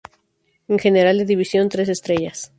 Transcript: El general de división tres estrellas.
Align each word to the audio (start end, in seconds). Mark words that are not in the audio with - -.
El 0.67 0.81
general 0.81 1.19
de 1.19 1.25
división 1.25 1.69
tres 1.69 1.87
estrellas. 1.87 2.49